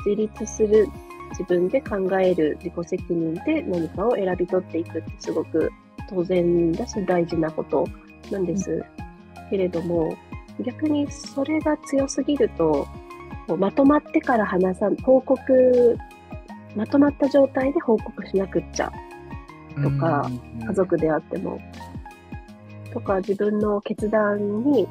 [0.06, 0.88] 自立する
[1.32, 5.70] 自分で考える自己責任で何かを選び取っていくってすごく
[6.08, 7.86] 当然だし大事なこと
[8.30, 8.82] なんです、
[9.50, 10.16] けれども
[10.60, 12.86] 逆にそれが強すぎると
[13.58, 15.98] まとまってから話さ報告
[16.76, 18.92] まとまった状態で報告しなくっちゃ
[19.82, 20.30] とか、
[20.66, 21.58] 家族であっても。
[22.92, 24.86] とか自分の決断に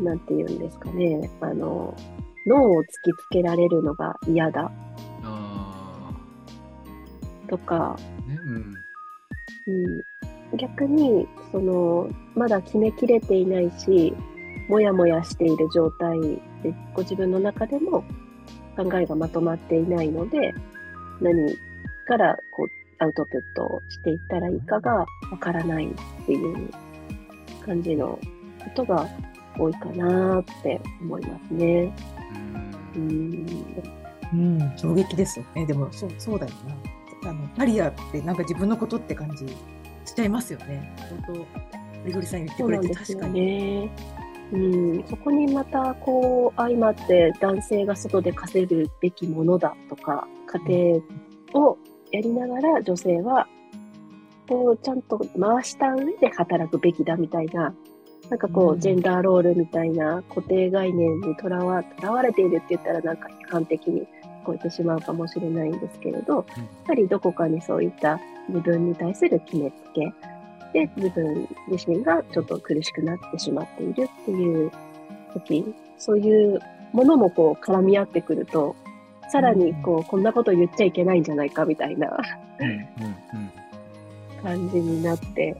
[0.00, 1.96] なんて言うんですかねあの
[2.46, 4.70] 脳を突きつけられるのが嫌だ
[7.46, 8.74] とか、ねうん
[9.68, 14.14] うん、逆にそのまだ決めきれていないし
[14.68, 16.20] もやもやしている状態
[16.62, 18.04] でご自分の中でも
[18.76, 20.54] 考えがまとまっていないので
[21.20, 21.56] 何
[22.06, 25.06] からこうアウトプットをしていったらいいかがわ
[25.38, 26.70] からないっていう
[27.64, 28.18] 感じの
[28.62, 29.08] ことが
[29.58, 31.94] 多いかなって思いますね。
[32.94, 33.46] うん、
[34.32, 35.66] うん、衝撃ですよね。
[35.66, 36.74] でもそうそうだよな。
[36.74, 36.95] あ
[37.58, 39.46] のキャリアってなんか自分のことって感じ
[40.04, 40.94] しちゃいますよね。
[41.26, 41.46] 本当
[42.04, 43.90] みどりさん言ってくれて確かに。
[44.52, 50.28] うん、そこにまたこう相まって男性が外で稼ぐべきものだとか
[50.68, 51.00] 家
[51.52, 51.78] 庭を
[52.12, 53.48] やりながら女性は
[54.48, 57.74] こうちゃんと回した上で働くべきだみたいな
[58.30, 64.04] なんかこう、ジェンダーロールみたいな固定概念にとらわとらわれているって言ったらなんか批判的に聞
[64.46, 66.54] こえてしまうかもしれないんですけれど、や
[66.86, 70.12] はりどこかにそういった自分に対する決めつけ
[70.72, 74.70] で自分自身がちょっと苦しくなってしまっているっていう
[75.34, 76.60] 時、そういう
[76.92, 78.76] ものもこう絡み合ってくると、
[79.30, 82.16] さらにこう、こんなこと言っちゃいけないんじゃないかみたいな
[84.42, 85.56] 感じになって、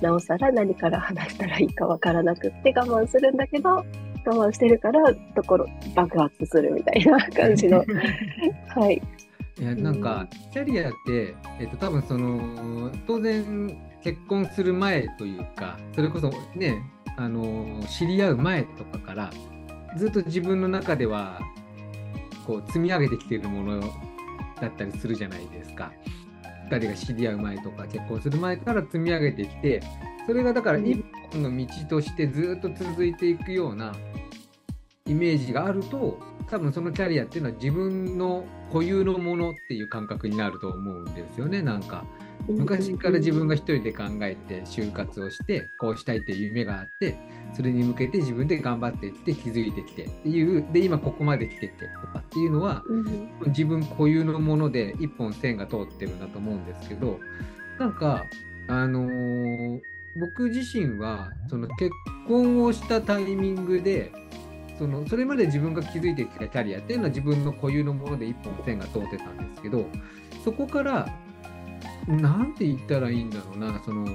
[0.00, 3.84] なおさら何から話したらいいかわからなくって我慢するんだけど、
[4.24, 7.84] 我慢してるからところ爆発するみたいな 感じの。
[8.68, 9.02] はい。
[9.58, 16.82] いやなんかキャリアって、えっと、多分その当然結婚する前というかそれこそね
[17.16, 19.30] あの知り合う前とかから
[19.96, 21.40] ずっと自分の中では
[22.46, 23.80] こう積み上げてきているもの
[24.60, 25.92] だったりするじゃないですか。
[26.70, 29.82] 2人が知り合う前とか結婚する前から積み上げてきて
[30.26, 33.92] それがだから一本の道としてずっと続いていくような
[35.06, 42.04] イメージがあると多分そのキャリアっていうのは自分の固有のものっていう感覚になると思うんですよねなんか。
[42.50, 47.16] 昔から自分が一人で考えて就活をしてこうしたいっていう夢があって
[47.54, 52.82] それに向けて自分で頑張っていって気づいてきてっていうで今ここまで来ててとかっていうのは、
[53.48, 57.18] 自分固有のもので一本線が通ってるんだと思うんですけど
[57.78, 58.24] なんか
[58.68, 59.80] あのー、
[60.20, 61.90] 僕自身はその結
[62.28, 64.12] 婚をしたタイミングで
[64.78, 69.86] そのそれまで自分が築いてきたキャリアっていうのは自分の固有のもので一本線が通ってたんですけど
[70.42, 71.12] そこから
[72.10, 74.06] なんて言ったらいいんだろうな、その、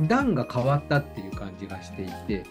[0.00, 2.44] 段が変わったっていう感じがしていて、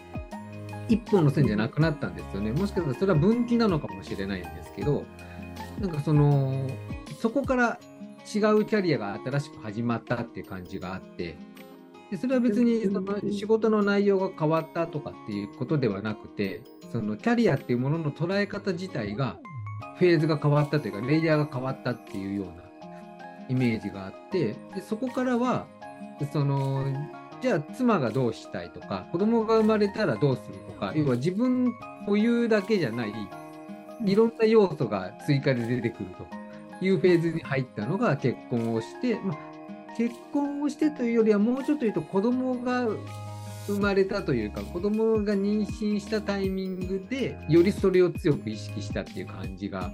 [0.90, 2.52] 一本の線じゃなくなったんですよね。
[2.52, 5.04] もしかしたらそれは分岐なのかもしれないんですけど、
[5.80, 6.68] なんかその、
[7.20, 7.80] そこから
[8.34, 11.38] 違うキャリアが新しく始まったっていう感じがあって、
[12.12, 19.38] でそれは別にその仕事の内容が変わったとかっていうことではなくて、そのキャリアっていうものの捉え方自体が
[19.98, 22.65] フェーズが変わったというか、レイヤーが変わったっていうような
[23.50, 25.66] イメージがあってでそこからは
[26.32, 26.86] その
[27.42, 31.74] じゃあ妻がどうしたいとか子供が生まれたらどうするとか要は自分
[32.06, 33.14] 保有だけじゃない
[34.06, 36.46] いろんな要素が追加で出てくると。
[36.82, 39.38] いうフェーズに入ったのが結婚をして、まあ、
[39.98, 42.88] 結婚をしてというよりはもうちょっと言うと子供が
[43.68, 49.92] 生まれたというか子供が妊娠したタイミングでよりそれを強く意識したっていう感じが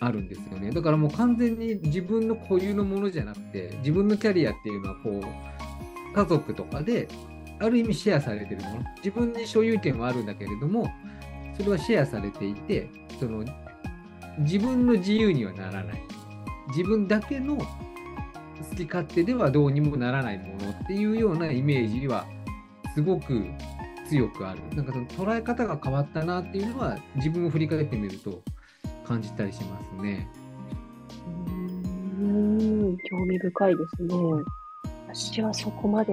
[0.00, 0.70] あるんですよね。
[0.70, 7.08] だからもう完全に自分の固有のものじゃなくて、自分のキャリアっていうのはこう、家族とかで、
[7.60, 8.84] ある意味シェアされてるもの。
[8.98, 10.90] 自分に所有権はあるんだけれども、
[11.56, 13.44] それはシェアされていて、その、
[14.38, 16.02] 自分の自由にはならない。
[16.68, 17.64] 自分だけの好
[18.76, 22.26] き勝手ではどうにもならないものっていうようなイメージは、
[22.94, 23.44] すごく
[24.08, 24.60] 強くある。
[24.76, 28.42] なんかその捉え方が変わったなっていうのは、自分を振り返ってみると、
[29.08, 30.28] 感じたりしますね。
[32.20, 34.14] うん、興味深いですね。
[35.08, 36.12] 私はそこまで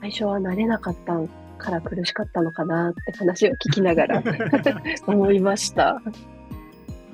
[0.00, 1.14] 最初は慣れなかった
[1.58, 4.22] から苦しかったのかなって話を聞きながら
[5.06, 6.02] 思いました。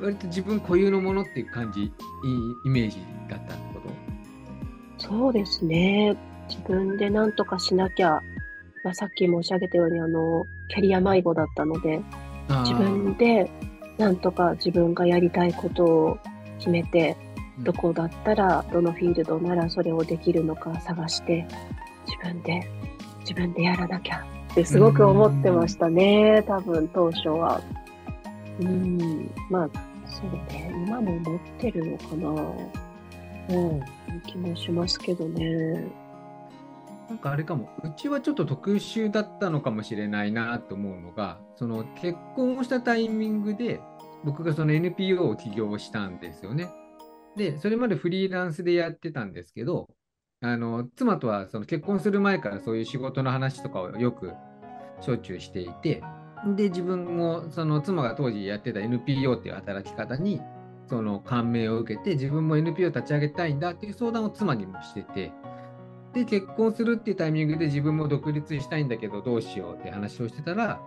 [0.00, 1.90] 割と自分固有のものっていう感じ、いい
[2.64, 3.80] イメージだったってこ
[4.98, 5.04] と？
[5.04, 6.16] そうですね。
[6.48, 8.20] 自分で何とかしなきゃ、
[8.84, 12.00] まあ、さっき申し上げたようにあのキャリア迷子だったので
[12.64, 13.50] 自分で
[13.98, 16.18] なんとか自分がやりたいことを
[16.58, 17.16] 決めて、
[17.60, 21.46] どこだったら、どのフィールドならそれをできるのか探して、
[22.06, 22.68] 自分で、
[23.20, 27.60] 自分でやらなきゃってすごく思ってましたね、多分当初は。
[28.60, 29.70] うん、まあ、
[30.06, 33.56] そうね、今も持ってるのかな。
[33.56, 33.82] うん、
[34.26, 35.84] 気もしますけどね。
[37.08, 43.80] なんかあれかも、うちはちょっと特殊だったのかもしれないなと思うのが、その結婚をしたタイミングで、
[44.24, 46.68] 僕がその NPO を起業したんですよね。
[47.36, 49.88] で、それまでフリーランスでやってたんですけど、
[50.40, 54.32] あの妻とはその結婚する前からそういう仕事の話とかをよく
[55.00, 56.02] しょっちゅうしていて、
[56.56, 60.40] で、自分もその妻が当時やってた NPO っていう働き方に
[60.88, 65.32] その感銘を受けて、自分も NPO 立ち上げたいんだっていう相談を妻にもしてて、
[66.14, 70.80] で、結婚するっていうタイミングで自分も独立したいんだけどどうしようって話をしてたら、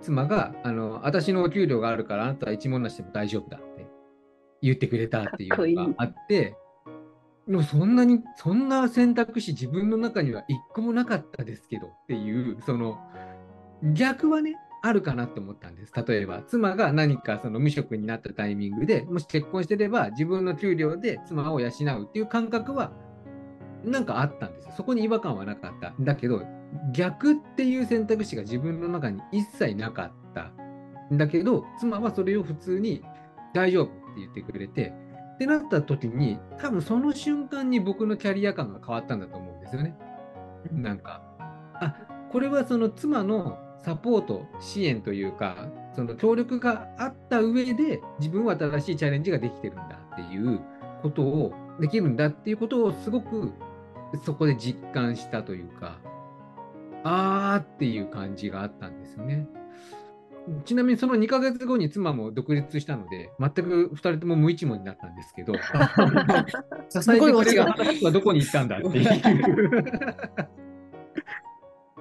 [0.00, 3.86] 妻が、あの、私のお給料があるからあなたは一文なしでも大丈夫だって
[4.60, 6.56] 言ってくれたっていうのがあって、
[7.46, 12.98] でもそんなに、そんな選択肢自分の中には一個もなかったですけどっていう、その、
[13.82, 14.54] 逆はね、
[14.84, 15.92] あるかなって思ったんです。
[15.94, 21.70] 例えば、妻が何かその無職になったタイミングで、もし結婚してれば自分の給料で妻を養う
[22.08, 22.92] っていう感覚は
[23.84, 24.74] なんかあったんですよ。
[24.76, 25.94] そこに違和感はなかった。
[26.00, 26.42] だけど、
[26.92, 30.52] 逆っていう選択肢が自分の中に一切なかった
[31.12, 33.02] だけど妻はそれを普通に
[33.54, 34.94] 大丈夫って言ってくれて
[35.34, 39.96] ってなった時に多分その瞬間に僕のキャリア感が変わったんだと思うんですよね。
[40.70, 41.22] なんか
[41.74, 41.96] あ
[42.30, 50.60] これはその妻のサポート支援というかその協力があった上で自分は新しいチャレンジができてるんだっていう
[51.02, 53.52] ことをできるんだっていうことをすごく
[54.24, 55.98] そこで実感したというか
[57.04, 59.46] あーっていう感じがあったんですよね。
[60.64, 65.60] ちなみにその2ヶ月後に妻も独立したので、全く2人とも無一文になったんですけど、支
[67.10, 69.06] えてくれる話はどこに行ったんだっていう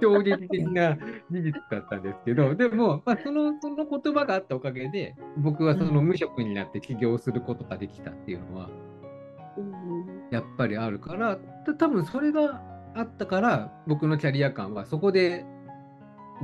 [0.01, 8.69] 衝撃的な事実だったんですけど、でも、まあ、そのその言葉があったおかげで、僕はその無職になって起業することができたっていうのは、
[10.31, 11.37] やっぱりあるから、
[11.77, 12.61] 多分それが
[12.95, 15.45] あったから、僕のキャリア感はそこで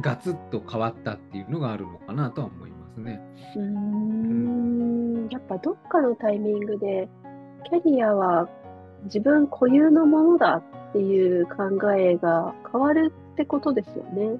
[0.02, 3.22] ガツッと変わったっていうのがあるのかなとは思いますね。
[3.56, 7.10] うん、やっぱどっかのタイミングで、
[7.70, 8.48] キャリアは
[9.06, 14.40] 自分固有のものだっていう考えが変わるってことですよね。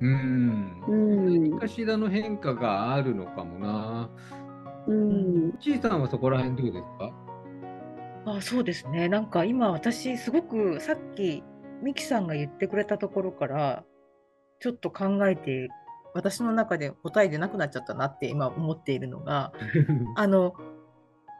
[0.00, 0.82] うん。
[0.88, 1.50] うん。
[1.50, 4.08] 何かしらの変化があるのかもな。
[4.86, 5.52] うん。
[5.58, 7.12] ちいさんはそこら辺どうですか？
[8.36, 9.08] あそうですね。
[9.08, 11.42] なんか今私すごくさっき
[11.82, 13.84] ミキさんが言ってくれたところから
[14.60, 15.68] ちょっと考えて
[16.14, 19.52] 私の中で答えでなくなっちゃったなって今思っているのが
[20.16, 20.54] あの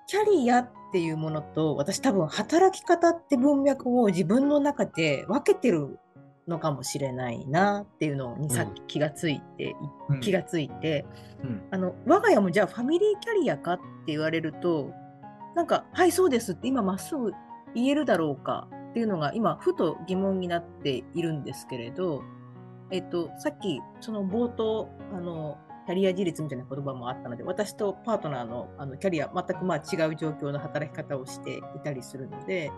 [0.07, 5.99] キャリアっていうものと私多分働き方って文脈を自分の中で分けてる
[6.47, 9.77] のかもしれないなっていうのにさっき気がついて、
[10.09, 11.05] うん、気がついて、
[11.43, 14.93] うん、あの我が家もじゃあファミリーキャリアかって言われると
[15.59, 17.33] なんか「はいそうです」って今まっすぐ
[17.75, 22.23] 言えるだろうかっていうのが今ふと疑問になっているんですけれど
[22.91, 32.73] えっと、さっき、その冒頭、あの、キャリア自立みたいな言葉もあったので、私とパートナーのあのキャリア、全くまあ違う状況の働き方をしていたりするので、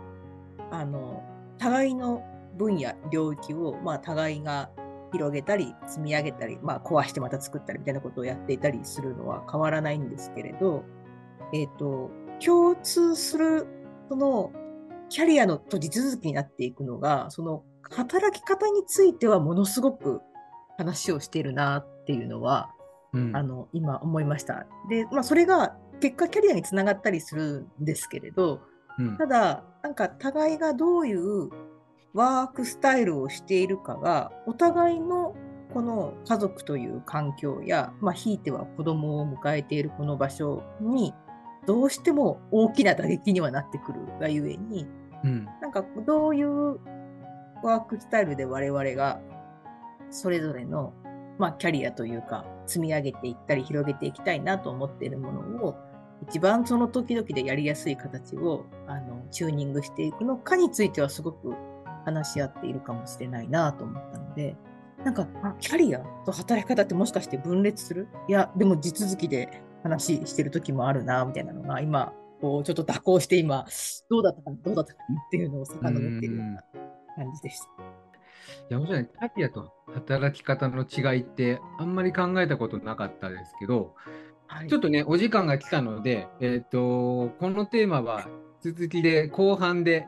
[0.70, 1.22] あの、
[1.58, 2.22] 互いの
[2.56, 4.70] 分野、領域を、まあ、互いが
[5.12, 10.82] 広げたり、積み上げたり、まあ、壊してまた作ったりみたいなことをやっていたりするのは変わらないんですけれど、
[11.52, 12.10] えっ、と、
[12.44, 13.66] 共通する、
[14.08, 14.52] その、
[15.08, 20.20] キャリアのと地続きになっていくのが、その働き方についてはものすごく
[20.78, 22.70] 話をしているなっていうのは、
[23.12, 24.66] うん、あの今思いました。
[24.88, 28.60] で、まあ、それが結果キャリアにつながったりするんですけれど、
[28.98, 31.50] うん、ただなんか互いがどういう
[32.14, 35.34] ワークスタイルをしているかがお互いの
[35.72, 41.14] この家族という環境や、まあ、ひいては子供を迎えているこの場所に
[41.66, 44.86] どうしても大きな打撃にはなってくるがゆえに、
[45.24, 46.78] うん、なんかどういう
[47.62, 49.20] ワークスタイルで我々が
[50.10, 50.92] それぞれの、
[51.38, 55.76] まあ、キャリアというか積み上げていったり広げていきたいなと思っているものを
[56.28, 61.54] 一番その時々でやりやすい形をあのチューニングしていくのかについてはすごく
[62.04, 64.56] 話し合っているかもしれないなと思ったので
[65.04, 65.26] なんか
[65.60, 68.08] キャリアと働き方ってもしかして分裂する？
[68.28, 73.66] いやでも地続きで話してる時もあるなみたいなのが今こうちょっと蛇行して今
[74.08, 76.62] どうだったかどうだったかっていうのを遡っているような
[77.16, 78.00] 感じでした。
[78.70, 83.94] いや、もちろん、キャリアと働き方の違いって、あんまり考えたことなかったですけど、
[84.46, 88.26] はい、ちょっとね、お時間が来たので、えっ、ー、と、このテーマは
[88.60, 90.06] 続きで後半で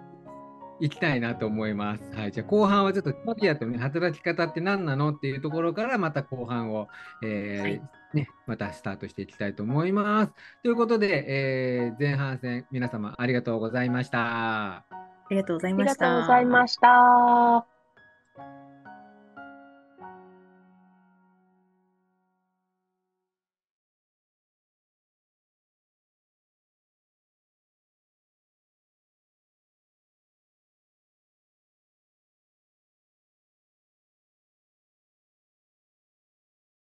[0.81, 2.11] いきたいなと思います。
[2.15, 6.89] はい、じゃあ後半はちょっとキャリアとね、働き方って何なのっていうところから、また後半を、
[7.23, 7.83] えー、はい
[8.15, 10.33] ね、またスタートしていきたいと思います。
[10.63, 14.19] ということで、えー、前半戦、皆様ありがとうございました。
[14.21, 14.85] あ
[15.31, 16.07] りがとうございました。
[16.07, 17.72] ありがとうございました。